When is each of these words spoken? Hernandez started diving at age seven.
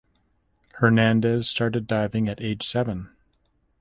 Hernandez 0.79 1.47
started 1.47 1.85
diving 1.85 2.27
at 2.27 2.41
age 2.41 2.65
seven. 2.67 3.11